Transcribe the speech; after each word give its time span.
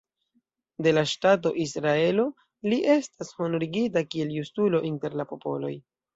De 0.85 0.93
la 0.97 1.01
ŝtato 1.11 1.51
Israelo 1.63 2.25
li 2.73 2.81
estas 2.95 3.31
honorigita 3.43 4.05
kiel 4.09 4.35
"Justulo 4.41 4.83
inter 4.93 5.21
la 5.23 5.29
popoloj". 5.37 5.73